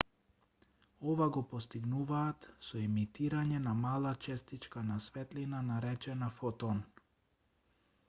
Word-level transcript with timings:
ова 1.11 1.27
го 1.35 1.43
постигнуваат 1.51 2.47
со 2.69 2.81
емитирање 2.87 3.61
на 3.67 3.77
мала 3.85 4.17
честичка 4.29 4.87
на 4.91 5.01
светлина 5.11 5.65
наречена 5.73 6.35
фотон 6.43 6.87